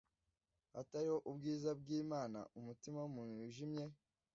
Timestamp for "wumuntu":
3.01-3.33